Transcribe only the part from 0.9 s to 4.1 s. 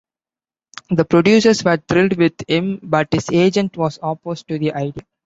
producers were thrilled with him, but his agent was